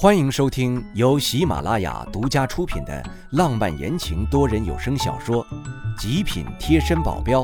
[0.00, 5.44] 欢迎收听由喜马拉雅独家出品的浪漫言情多人有声小说
[6.00, 7.42] 《极品贴身保镖》，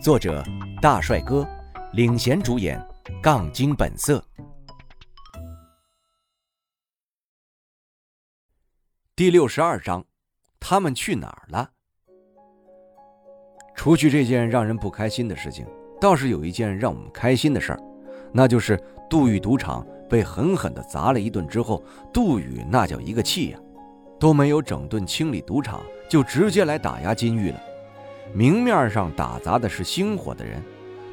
[0.00, 0.42] 作者
[0.80, 1.46] 大帅哥
[1.92, 2.82] 领衔主演，
[3.22, 4.24] 杠精本色。
[9.14, 10.02] 第六十二章，
[10.58, 11.70] 他们去哪儿了？
[13.74, 15.66] 除去这件让人不开心的事情，
[16.00, 17.80] 倒是有一件让我们开心的事儿，
[18.34, 19.86] 那就是杜宇赌场。
[20.06, 23.58] 被狠狠地砸了一顿之后，杜宇那叫一个气呀，
[24.20, 27.60] 都没有整顿清理赌场，就直接来打压金玉了。
[28.32, 30.62] 明面上打砸的是星火的人，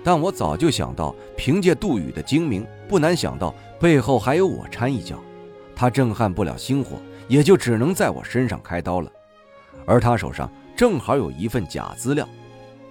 [0.03, 5.17] 但我早就想到，凭借杜宇的精明，不难想到背后还有我掺一脚。
[5.73, 9.09] 他震撼不了星火，也就只能在我身上开刀了。
[9.85, 12.27] 而他手上正好有一份假资料，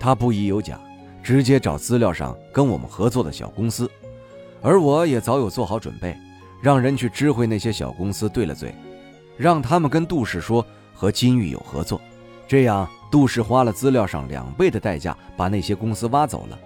[0.00, 0.80] 他不疑有假，
[1.22, 3.88] 直接找资料上跟我们合作的小公司。
[4.62, 6.16] 而我也早有做好准备，
[6.60, 8.74] 让人去知会那些小公司对了嘴，
[9.36, 10.64] 让他们跟杜氏说
[10.94, 12.00] 和金玉有合作，
[12.46, 16.58] 这样杜氏花了资料上两倍的代价把那些公司挖走了，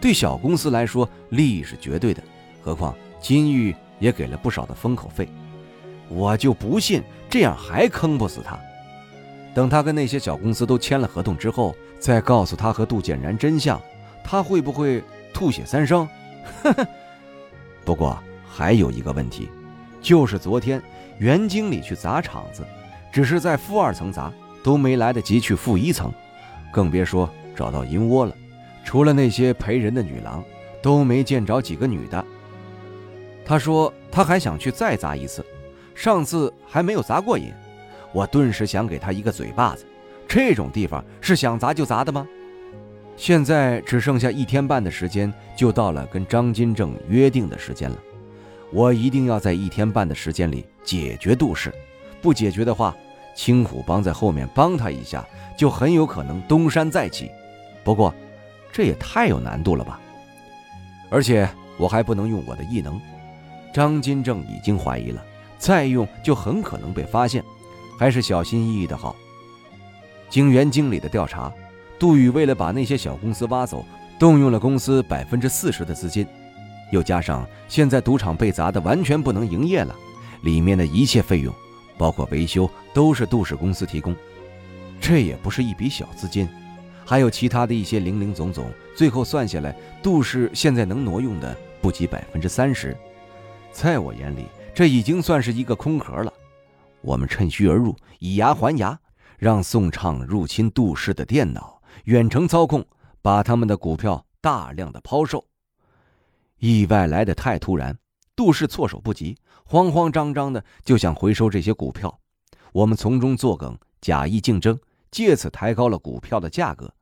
[0.00, 2.22] 对小公司来说利益是绝对的。
[2.62, 5.28] 何况金玉也给了不少的封口费，
[6.08, 8.58] 我就不信这样还坑不死他。
[9.52, 13.80] 等他跟那些小公司都签了合同之后，再告诉他和杜简然真相，
[14.22, 15.02] 他会不会
[15.34, 16.08] 吐血三升？
[16.62, 16.86] 呵呵。
[17.84, 19.48] 不过还有一个问题，
[20.00, 20.82] 就是昨天
[21.18, 22.64] 袁经理去砸场子，
[23.12, 26.12] 只是在负二层砸，都没来得及去负一层，
[26.72, 28.34] 更别说找到银窝了。
[28.84, 30.42] 除了那些陪人的女郎，
[30.82, 32.24] 都没见着几个女的。
[33.44, 35.44] 他说他还想去再砸一次，
[35.94, 37.52] 上次还没有砸过瘾。
[38.12, 39.84] 我顿时想给他一个嘴巴子。
[40.26, 42.26] 这种地方是想砸就砸的吗？
[43.20, 47.96] 现在只剩下一天半的时间，就到了跟张金正约定的时间了。
[48.72, 51.70] 我一定要在一天半的时间里解决杜氏，
[52.22, 52.96] 不解决的话，
[53.36, 55.22] 青虎帮在后面帮他一下，
[55.54, 57.30] 就很有可能东山再起。
[57.84, 58.14] 不过，
[58.72, 60.00] 这也太有难度了吧！
[61.10, 61.46] 而且
[61.76, 62.98] 我还不能用我的异能，
[63.70, 65.22] 张金正已经怀疑了，
[65.58, 67.44] 再用就很可能被发现，
[67.98, 69.14] 还是小心翼翼的好。
[70.30, 71.52] 经袁经理的调查。
[72.00, 73.84] 杜宇为了把那些小公司挖走，
[74.18, 76.26] 动用了公司百分之四十的资金，
[76.90, 79.94] 又加上现在赌场被砸的完全不能营业了，
[80.40, 81.54] 里面的一切费用，
[81.98, 84.16] 包括维修，都是杜氏公司提供。
[84.98, 86.48] 这也不是一笔小资金，
[87.04, 88.64] 还有其他的一些零零总总，
[88.96, 92.96] 最后算下来，杜氏现在能挪用的不及百分之三十。
[93.72, 96.32] 在我眼里，这已经算是一个空壳了。
[97.02, 98.98] 我们趁虚而入，以牙还牙，
[99.38, 101.79] 让宋畅入侵杜氏的电脑。
[102.04, 102.84] 远程操控，
[103.22, 105.44] 把他们的股票大量的抛售。
[106.58, 107.98] 意外来的太突然，
[108.36, 112.20] 杜氏措手不及，慌慌张张的就想回收这些股票。
[112.72, 114.78] 我们从中作梗，假意竞争，
[115.10, 116.92] 借此抬高了股票的价格。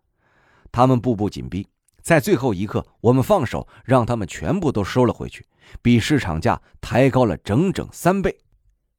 [0.70, 1.66] 他们步步紧逼，
[2.02, 5.46] 在最后一刻，我们放手，让他们全部都收了回去，
[5.82, 8.38] 比市场价抬高了整整三倍。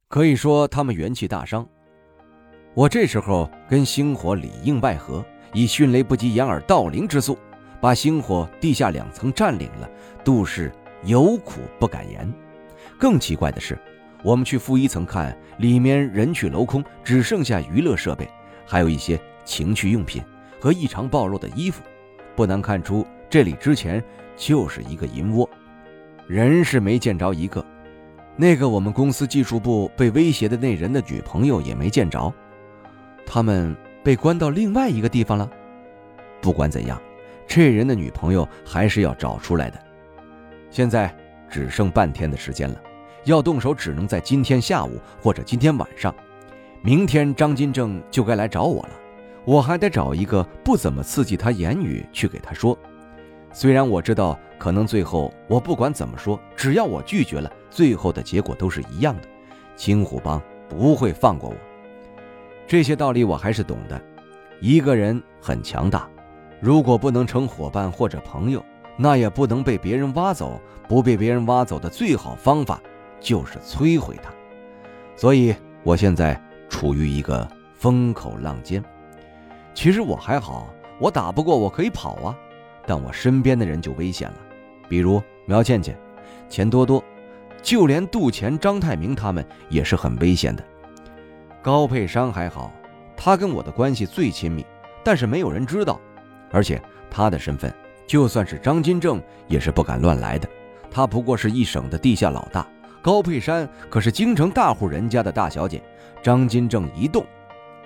[0.08, 1.66] 可以说，他们元气大伤。
[2.74, 5.24] 我这时候跟星火里应外合。
[5.52, 7.38] 以迅雷不及掩耳盗铃之速，
[7.80, 9.88] 把星火地下两层占领了。
[10.24, 10.72] 杜氏
[11.04, 12.32] 有苦不敢言。
[12.98, 13.78] 更奇怪的是，
[14.22, 18.28] 我们去负一层看，里面人去楼空，只剩下娱乐设备，
[18.66, 20.22] 还有一些情趣用品
[20.60, 21.82] 和异常暴露的衣服。
[22.36, 24.02] 不难看出，这里之前
[24.36, 25.48] 就是一个银窝，
[26.26, 27.64] 人是没见着一个。
[28.36, 32.32] 那个我们公司技术部被威胁的那人的女朋友也没见着，
[33.26, 33.76] 他们。
[34.02, 35.50] 被关到另外一个地方了。
[36.40, 37.00] 不管怎样，
[37.46, 39.78] 这人的女朋友还是要找出来的。
[40.70, 41.14] 现在
[41.50, 42.80] 只剩半天的时间了，
[43.24, 46.14] 要动手只能在今天下午或者今天晚上。
[46.82, 48.90] 明天张金正就该来找我了，
[49.44, 52.78] 我还得找一个不怎么刺激他言语去给他说。
[53.52, 59.22] 虽然我知道可能最后我不管怎么说，只要我拒绝了，最后的结果都是一样的。
[59.76, 61.56] 青虎帮不会放过我。
[62.70, 64.00] 这些道理我还是懂的。
[64.60, 66.08] 一个人很强大，
[66.60, 68.64] 如果不能成伙伴或者朋友，
[68.96, 70.60] 那也不能被别人挖走。
[70.86, 72.80] 不被别人挖走的最好方法
[73.18, 74.30] 就是摧毁他。
[75.16, 75.52] 所以
[75.82, 78.80] 我现在处于一个风口浪尖。
[79.74, 82.38] 其实我还好，我打不过我可以跑啊，
[82.86, 84.36] 但我身边的人就危险了，
[84.88, 85.98] 比如苗倩倩、
[86.48, 87.02] 钱多多，
[87.62, 90.62] 就连杜钱、张泰明他们也是很危险的。
[91.62, 92.72] 高佩山还好，
[93.16, 94.64] 他跟我的关系最亲密，
[95.04, 96.00] 但是没有人知道，
[96.50, 96.80] 而且
[97.10, 97.72] 他的身份，
[98.06, 100.48] 就算是张金正也是不敢乱来的。
[100.90, 102.66] 他不过是一省的地下老大，
[103.02, 105.82] 高佩珊可是京城大户人家的大小姐，
[106.22, 107.24] 张金正一动，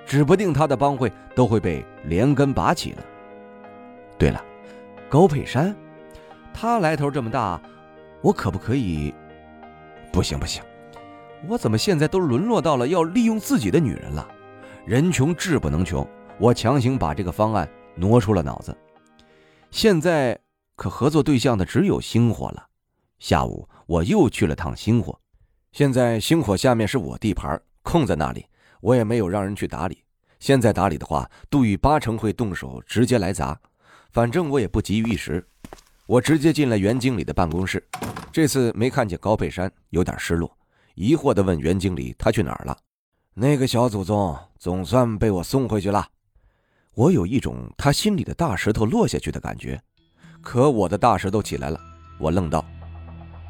[0.06, 3.05] 指不定他的帮会都会被连根拔起了。
[4.17, 4.41] 对了，
[5.09, 5.75] 高佩珊，
[6.55, 7.61] 他来头这么大，
[8.23, 9.12] 我可不可以？
[10.12, 10.62] 不行不行，
[11.49, 14.26] 我怎么现在都沦落到了要利用自己的女人了？
[14.87, 16.06] 人穷志不能穷，
[16.38, 18.76] 我强行把这个方案挪出了脑子。
[19.70, 20.38] 现在
[20.76, 22.67] 可合作对象的只有星火了。
[23.19, 25.19] 下午我又去了趟星火，
[25.73, 28.47] 现在星火下面是我地盘，空在那里，
[28.81, 30.02] 我也没有让人去打理。
[30.40, 33.58] 现在打理的话，杜宇八成会动手直接来砸。
[34.12, 35.47] 反正我也不急于一时，
[36.06, 37.82] 我直接进了袁经理的办公室。
[38.31, 40.55] 这次没看见高佩珊，有点失落，
[40.94, 42.76] 疑惑地问袁经理：“他去哪儿了？”
[43.35, 46.06] 那个小祖宗总算被我送回去了。
[46.94, 49.81] 我有一种他心里的大石头落下去的感觉，
[50.41, 51.81] 可我的大石头起来了。
[52.19, 52.64] 我愣道：“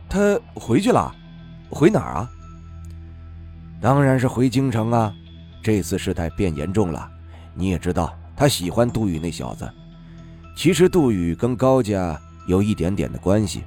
[0.08, 1.14] 他回去了？
[1.69, 2.31] 回哪儿啊
[3.82, 5.14] ？”“当然是回京城啊！
[5.62, 7.11] 这次事态变严重了。
[7.55, 9.70] 你也知道，他喜欢杜宇那小子。
[10.56, 13.64] 其实杜宇跟高家有一点点的关系，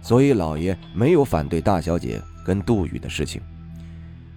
[0.00, 3.40] 所以老爷没有反对大小姐跟杜宇的事情。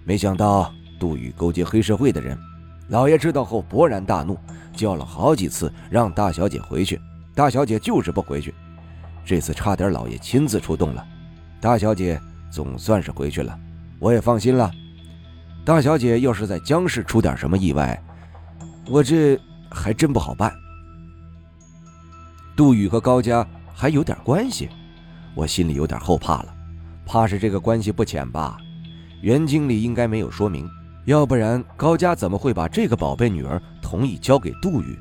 [0.04, 2.38] 没想到……”杜宇勾结黑社会的人，
[2.86, 4.38] 老爷知道后勃然大怒，
[4.72, 7.00] 叫了好几次让大小姐回去，
[7.34, 8.54] 大小姐就是不回去。
[9.24, 11.04] 这次差点老爷亲自出动了，
[11.60, 12.20] 大小姐
[12.52, 13.58] 总算是回去了，
[13.98, 14.70] 我也放心了。
[15.64, 18.00] 大小姐要是在江市出点什么意外，
[18.86, 19.36] 我这
[19.72, 20.54] 还真不好办。
[22.54, 23.44] 杜宇和高家
[23.74, 24.68] 还有点关系，
[25.34, 26.54] 我心里有点后怕了，
[27.04, 28.58] 怕是这个关系不浅吧？
[29.20, 30.68] 袁经理应该没有说明。
[31.04, 34.96] 要不然高家怎么会把这个宝贝女儿同意交给杜宇？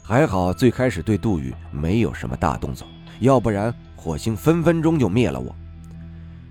[0.00, 2.86] 还好最开始对杜宇没有什么大动作，
[3.18, 5.52] 要不然火星分分钟就灭了我。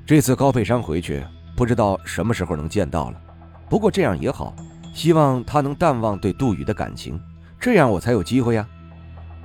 [0.06, 1.26] 这次高佩珊回去，
[1.56, 3.22] 不知道什么时候能见到了。
[3.70, 4.54] 不过这样也好，
[4.94, 7.18] 希望他能淡忘对杜宇的感情，
[7.60, 8.68] 这样我才有机会呀。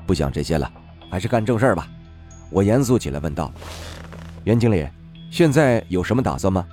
[0.09, 0.69] 不想这些了，
[1.09, 1.87] 还是干正事儿吧。
[2.51, 3.53] 我严肃起来问道
[4.43, 4.85] ：“袁经理，
[5.31, 6.67] 现在有什么打算吗？”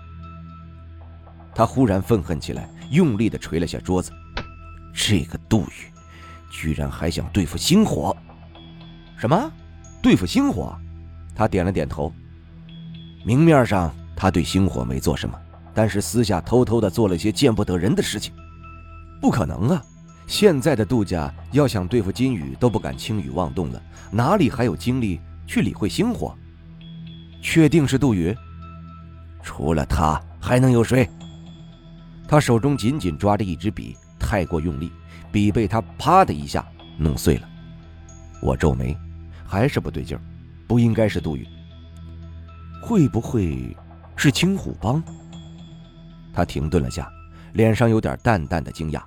[1.55, 4.11] 他忽然愤恨起来，用力地捶了下桌子。
[4.93, 5.91] 这个杜宇，
[6.51, 8.15] 居然还想对付星火！
[9.15, 9.51] 什么？
[10.01, 10.75] 对付星火？
[11.35, 12.11] 他点了点头。
[13.25, 15.39] 明面上他对星火没做什么，
[15.73, 18.33] 但是私下偷偷的做了些见不得人的事情。
[19.21, 19.81] 不可能啊！
[20.27, 23.81] 现在的杜家要想对付金宇，都不敢轻举妄动了，
[24.11, 26.35] 哪里还有精力去理会星火？
[27.41, 28.35] 确定是杜宇？
[29.41, 31.09] 除了他，还能有谁？
[32.27, 34.91] 他手中紧紧抓着一支笔，太过用力，
[35.31, 36.65] 笔被他啪的一下
[36.97, 37.47] 弄碎了。
[38.41, 38.97] 我皱眉，
[39.45, 40.21] 还是不对劲儿，
[40.67, 41.47] 不应该是杜宇，
[42.83, 43.75] 会不会
[44.15, 45.01] 是青虎帮？
[46.33, 47.11] 他停顿了下，
[47.53, 49.01] 脸上有点淡淡的惊讶。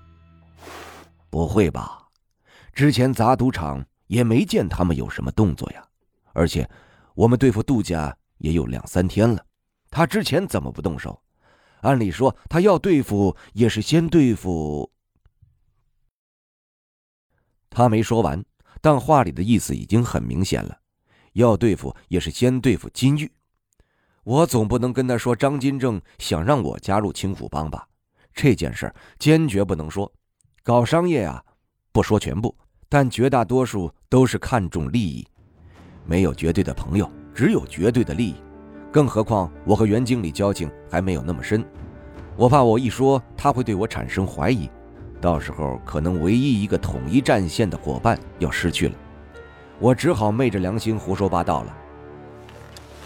[1.29, 1.99] 不会吧？
[2.73, 5.83] 之前砸赌场也没见他们有什么动作呀，
[6.33, 6.69] 而且
[7.15, 9.45] 我们对付杜家也有两三天了，
[9.91, 11.21] 他之前怎么不动手？
[11.81, 14.91] 按理说，他要对付也是先对付。
[17.71, 18.45] 他没说完，
[18.81, 20.79] 但话里的意思已经很明显了，
[21.33, 23.31] 要对付也是先对付金玉。
[24.25, 27.89] 我总不能跟他说张金正想让我加入青虎帮吧？
[28.35, 30.13] 这件事坚决不能说。
[30.63, 31.43] 搞商业啊，
[31.93, 32.55] 不说全部，
[32.89, 35.27] 但绝大多数都是看重利益，
[36.05, 38.35] 没有绝对的朋友，只有绝对的利益。
[38.93, 41.65] 更何况我和袁经理交情还没有那么深，
[42.37, 44.69] 我怕我一说他会对我产生怀疑，
[45.21, 48.95] 到时候可能唯一一个统一战线的伙伴要失去了，
[49.79, 51.77] 我只好昧着良心胡说八道了。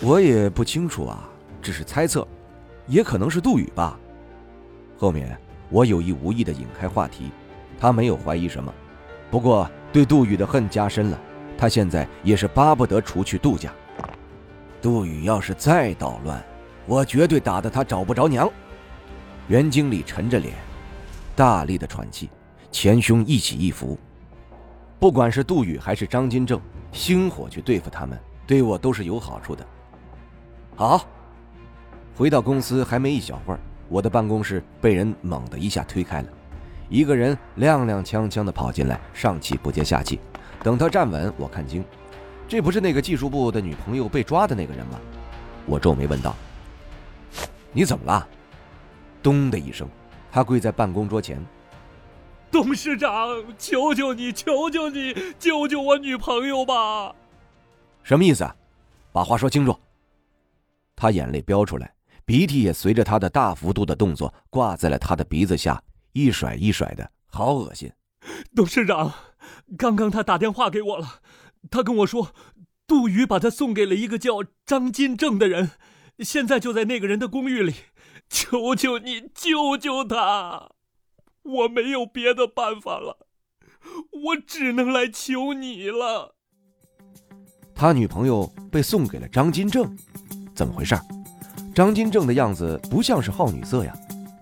[0.01, 1.29] 我也不清楚啊，
[1.61, 2.27] 只是猜测，
[2.87, 3.99] 也可能是杜宇吧。
[4.97, 5.37] 后面
[5.69, 7.31] 我有意无意的引开话题，
[7.79, 8.73] 他没有怀疑什么，
[9.31, 11.21] 不过对杜宇的恨加深了，
[11.59, 13.71] 他现在也是巴不得除去杜家。
[14.85, 16.45] 杜宇要是再捣乱，
[16.85, 18.47] 我绝对打得他找不着娘。
[19.49, 20.53] 袁经理沉着脸，
[21.35, 22.29] 大力的喘气，
[22.71, 23.99] 前胸一起一伏。
[24.99, 26.61] 不管是杜宇还是张金正，
[26.93, 29.67] 星火去对付他们，对我都是有好处的。
[30.77, 31.07] 好，
[32.15, 36.29] 回到公司还没一小会儿，我的办公室被人猛地一下推开了，
[36.91, 40.21] 一个人踉踉跄跄的跑进来，上气不接下气。
[40.63, 41.83] 等他站稳，我看清。
[42.47, 45.01] 这不是那个技术部的女朋友被抓的那个人吗？
[45.67, 46.37] 我皱眉问道
[47.73, 48.29] ：“你怎么了？”
[49.23, 49.89] 咚的一声，
[50.31, 51.43] 他跪在办公桌前。
[52.51, 57.15] 董事长，求求你，求求你，救救我女朋友吧！
[58.03, 58.49] 什么意思？
[59.11, 59.75] 把话说清楚。
[60.95, 61.93] 他眼泪飙出来，
[62.25, 65.83] 鼻涕也随着他的大幅度的动作挂在了他的鼻子下，
[66.13, 67.91] 一甩一甩的，好恶心。
[68.55, 69.13] 董事长，
[69.77, 71.21] 刚刚他打电话给我了，
[71.71, 72.33] 他跟我说，
[72.87, 75.71] 杜宇把他送给了一个叫张金正的人，
[76.19, 77.75] 现在就在那个人的公寓里，
[78.29, 80.71] 求求你救救他，
[81.43, 83.27] 我没有别的办法了，
[84.11, 86.37] 我只能来求你了。
[87.75, 89.97] 他女朋友被送给了张金正，
[90.55, 90.95] 怎么回事？
[91.75, 93.93] 张金正的样子不像是好女色呀，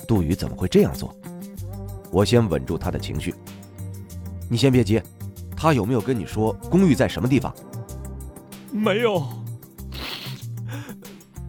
[0.06, 1.16] 杜宇怎么会这样做？
[2.10, 3.34] 我先稳住他的情绪。
[4.50, 5.00] 你先别急，
[5.62, 7.54] 他有没有跟你说公寓在什么地方？
[8.72, 9.22] 没有。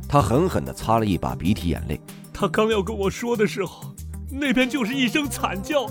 [0.08, 2.00] 他狠狠地擦了一把鼻涕眼泪。
[2.32, 3.92] 他刚要跟我说的时候，
[4.30, 5.88] 那边就是一声惨叫，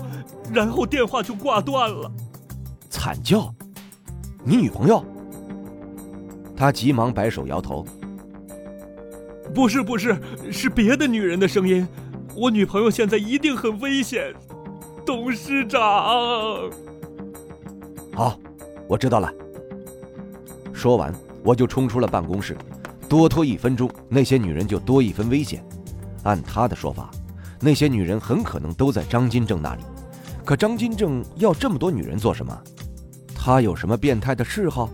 [0.53, 2.09] 然后电话就挂断了。
[2.89, 3.53] 惨叫？
[4.45, 5.03] 你女朋友？
[6.55, 7.85] 他急忙摆手摇头。
[9.53, 10.17] 不是不是，
[10.49, 11.85] 是别的女人的声音。
[12.37, 14.33] 我女朋友现在一定很危险，
[15.05, 15.81] 董事长。
[18.15, 18.39] 好，
[18.87, 19.33] 我知道了。
[20.71, 22.55] 说完，我就冲出了办公室。
[23.09, 25.63] 多拖一分钟，那些女人就多一分危险。
[26.23, 27.09] 按他的说法，
[27.59, 29.83] 那些女人很可能都在张金正那里。
[30.45, 32.55] 可张金正要这么多女人做什么？
[33.35, 34.89] 他有什么变态的嗜好？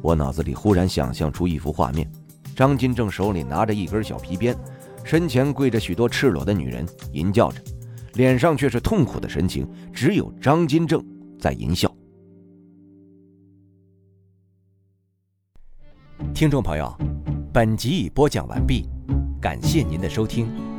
[0.00, 2.10] 我脑子里忽然想象出一幅画面。
[2.56, 4.56] 张金正手里拿着一根小皮鞭，
[5.04, 7.60] 身前跪着许多赤裸的女人，淫叫着，
[8.14, 9.68] 脸上却是痛苦的神情。
[9.92, 11.04] 只有张金正
[11.38, 11.93] 在淫笑。
[16.34, 16.92] 听众朋友，
[17.52, 18.88] 本集已播讲完毕，
[19.40, 20.73] 感谢您的收听。